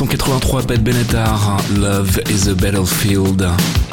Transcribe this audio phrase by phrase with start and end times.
[0.00, 3.89] 1983, Pat Benatar, Love is a Battlefield.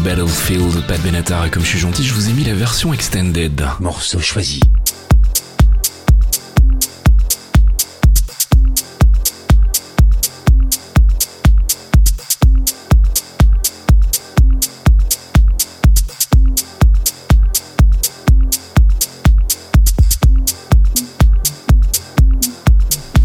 [0.00, 2.92] The Battlefield, Pat Benatar, et comme je suis gentil, je vous ai mis la version
[2.92, 3.64] extended.
[3.80, 4.60] Morceau choisi.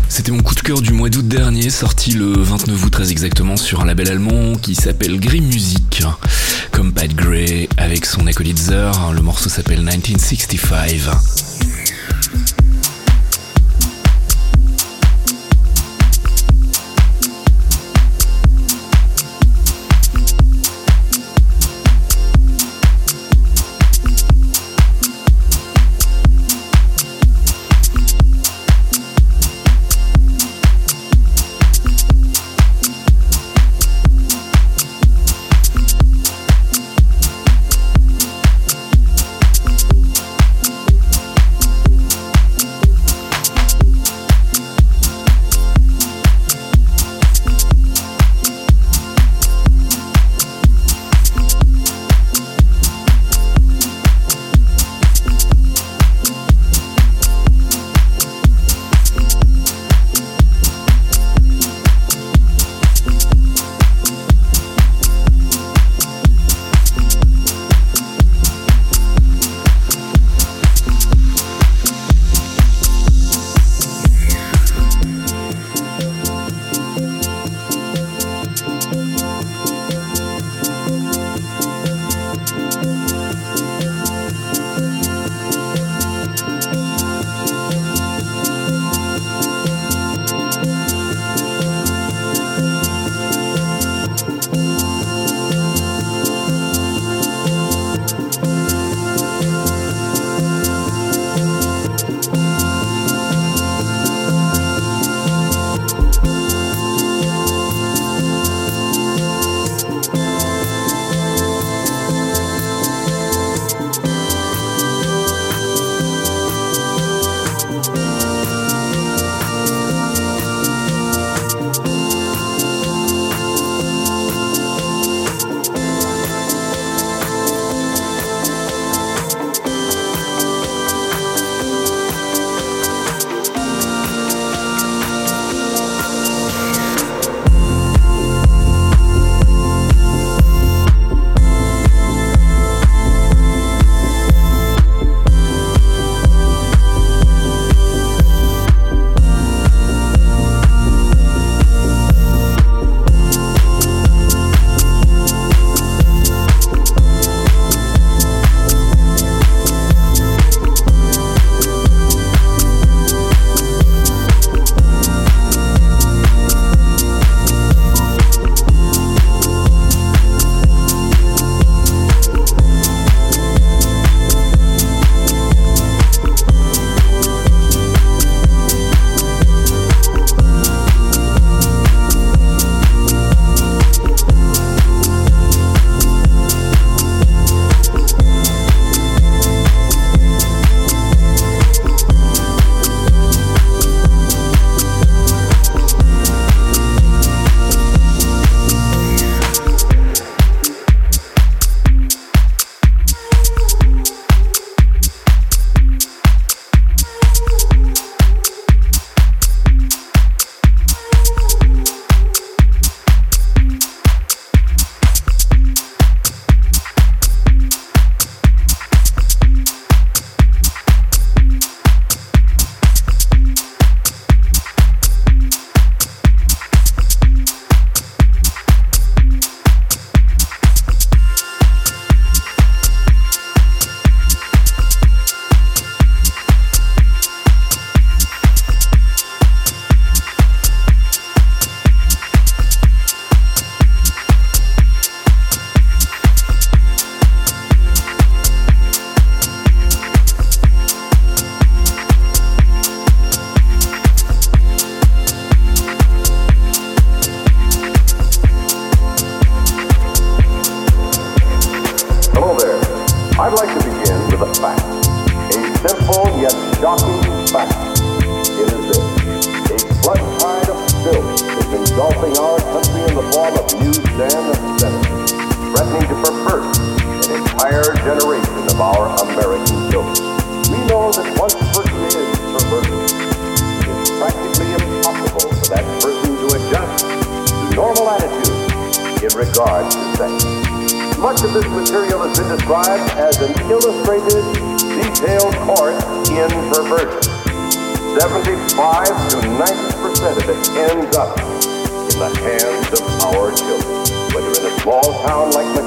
[0.07, 3.57] C'était mon coup de cœur du mois d'août dernier, sorti le 29 août très exactement
[3.57, 6.03] sur un label allemand qui s'appelle Grey Music.
[6.75, 11.44] Comme Pat Gray avec son acolyte Zer, le morceau s'appelle 1965.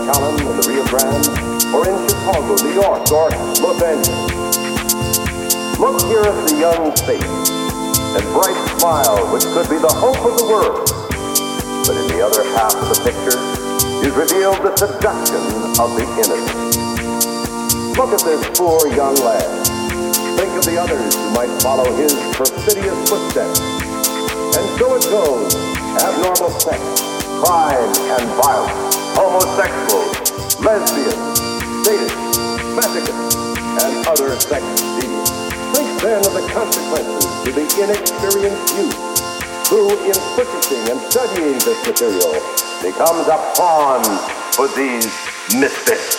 [0.09, 1.29] Like in the Rio Grande,
[1.69, 3.29] or in Chicago, New York, or
[3.61, 4.09] Los Angeles.
[5.77, 7.53] Look here at the young face
[8.17, 10.89] and bright smile, which could be the hope of the world.
[11.85, 13.37] But in the other half of the picture
[14.01, 15.45] is revealed the seduction
[15.77, 16.73] of the innocent.
[18.01, 19.45] Look at this poor young lad.
[20.41, 23.61] Think of the others who might follow his perfidious footsteps.
[24.57, 25.53] And so it goes.
[25.99, 26.79] Abnormal sex,
[27.43, 31.41] crime and violence, homosexuals, lesbians,
[31.83, 32.39] sadists,
[32.79, 33.35] masochists,
[33.83, 34.63] and other sex
[34.95, 35.35] deviants.
[35.75, 38.95] Think then of the consequences to the inexperienced youth
[39.67, 42.39] who, in purchasing and studying this material,
[42.81, 44.05] becomes a pawn
[44.55, 45.11] for these
[45.59, 46.18] misfits.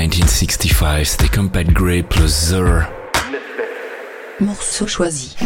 [0.00, 2.84] 1965, c'était Compact Grey plus Zur.
[4.40, 5.36] Morceau choisi.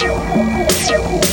[0.00, 1.31] Música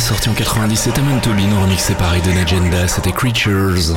[0.00, 3.94] sorti en 97 à Mentolino, remixé par Eden Agenda, c'était Creatures.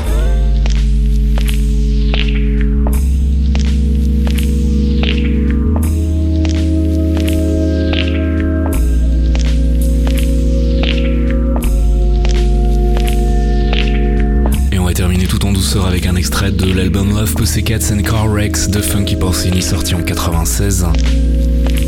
[14.71, 18.01] Et on va terminer tout en douceur avec un extrait de l'album Love Pussycats and
[18.03, 20.85] Car Wrecks de Funky Porcini sorti en 96.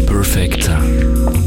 [0.08, 0.69] Perfect.
[0.69, 1.44] Perfect.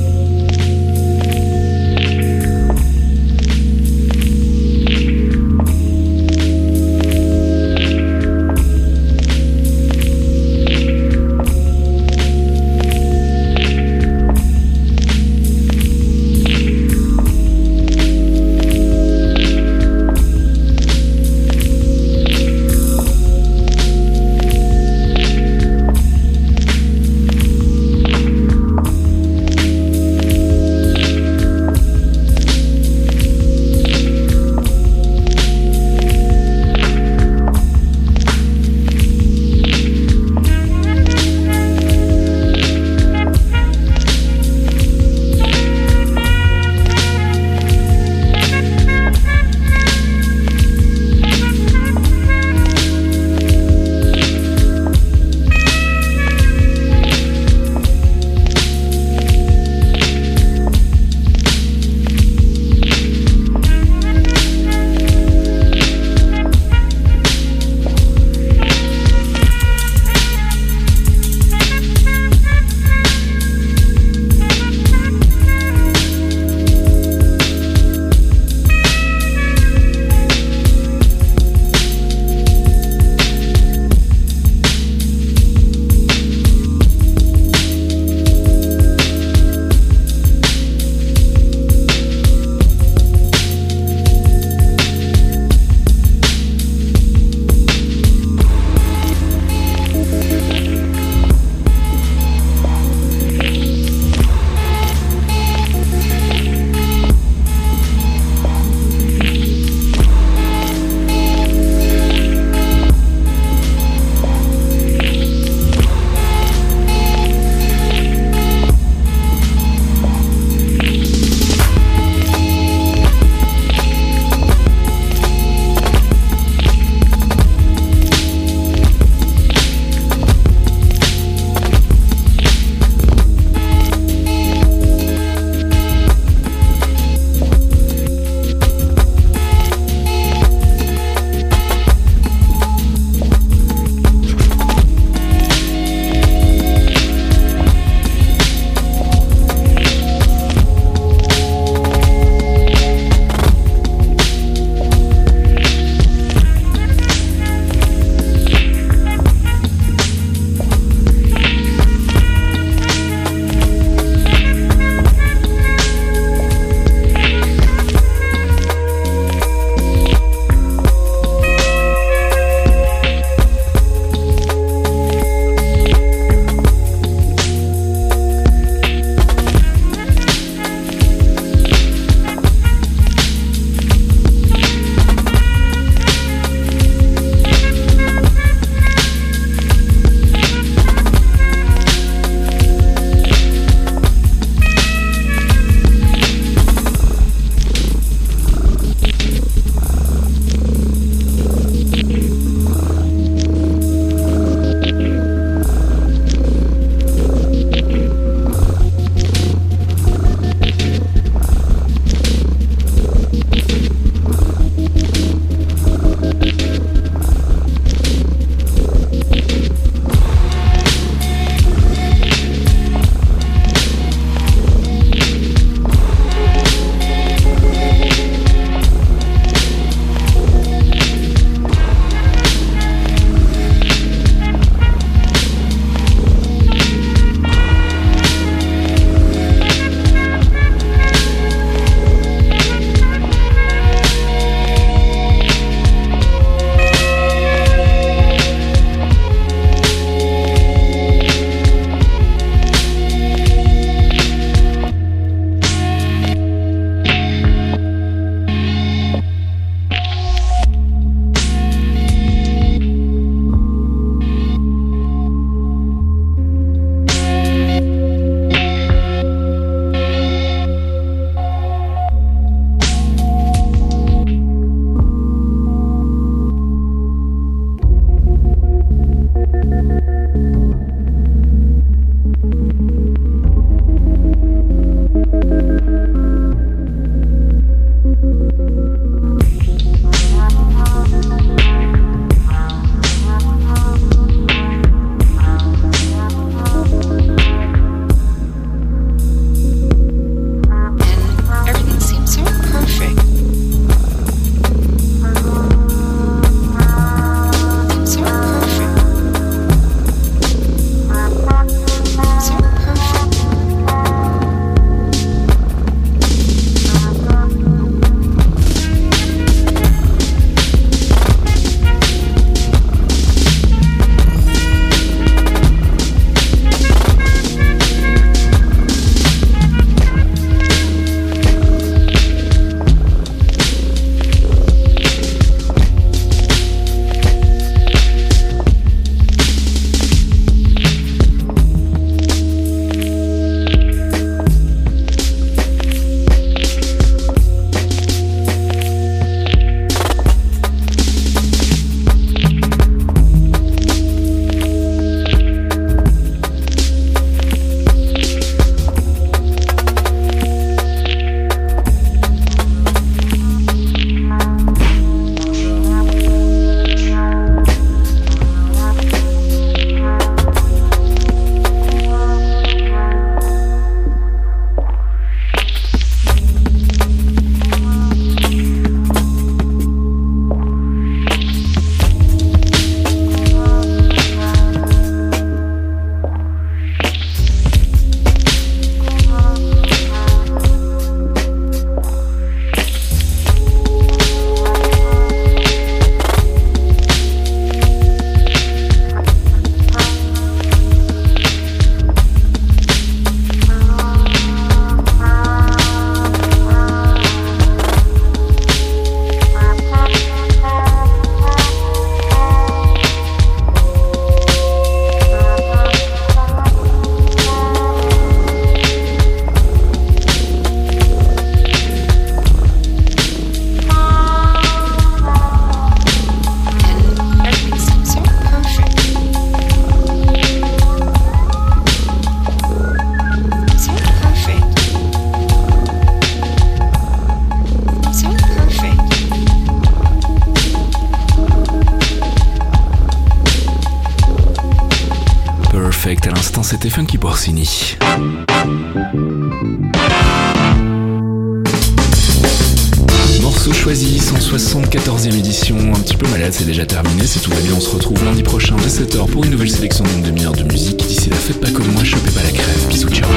[458.98, 460.96] 17h pour une nouvelle sélection d'une demi-heure de musique.
[460.96, 462.88] D'ici là, pas comme moi, chopez pas la crève.
[462.88, 463.28] Bisous, ciao.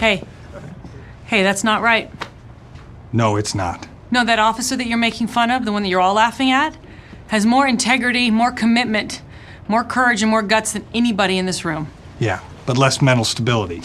[0.00, 0.22] Hey.
[1.26, 2.08] Hey, that's not right.
[3.12, 3.86] No, it's not.
[4.10, 6.74] No, that officer that you're making fun of, the one that you're all laughing at,
[7.28, 9.20] has more integrity, more commitment,
[9.68, 11.88] more courage, and more guts than anybody in this room.
[12.18, 13.82] Yeah, but less mental stability.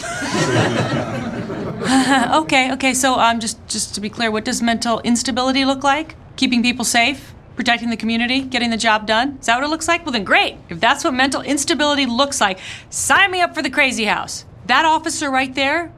[2.32, 2.94] okay, okay.
[2.94, 6.16] So, um, just just to be clear, what does mental instability look like?
[6.36, 7.34] Keeping people safe?
[7.58, 9.36] Protecting the community, getting the job done?
[9.40, 10.06] Is that what it looks like?
[10.06, 10.56] Well, then great.
[10.68, 14.44] If that's what mental instability looks like, sign me up for the crazy house.
[14.66, 15.92] That officer right there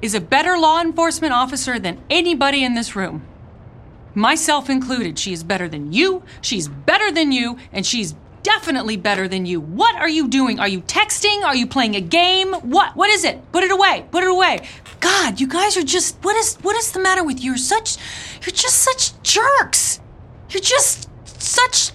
[0.00, 3.26] is a better law enforcement officer than anybody in this room.
[4.14, 5.18] Myself included.
[5.18, 9.60] She is better than you, she's better than you, and she's definitely better than you.
[9.60, 10.58] What are you doing?
[10.58, 11.42] Are you texting?
[11.42, 12.54] Are you playing a game?
[12.54, 12.96] What?
[12.96, 13.52] What is it?
[13.52, 14.06] Put it away.
[14.10, 14.66] Put it away.
[15.00, 17.50] God, you guys are just what is what is the matter with you?
[17.50, 17.98] You're such
[18.46, 20.00] you're just such jerks.
[20.52, 21.08] You're just
[21.40, 21.92] such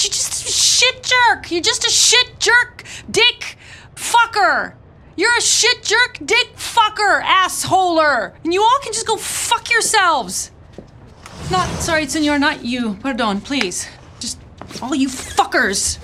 [0.00, 1.50] you're just a shit jerk.
[1.50, 3.56] You're just a shit jerk, dick
[3.94, 4.74] fucker.
[5.16, 8.32] You're a shit jerk, dick fucker, assholer.
[8.42, 10.50] And you all can just go fuck yourselves.
[11.50, 12.94] Not sorry, senor, not you.
[13.02, 13.86] Pardon, please.
[14.18, 14.38] Just
[14.80, 15.98] all you fuckers.